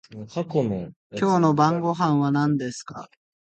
[0.35, 3.07] 今夜の晩御飯は何ですか？